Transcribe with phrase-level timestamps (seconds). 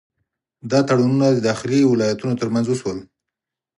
[0.71, 2.99] دا تړونونه د داخلي ولایتونو ترمنځ وشول.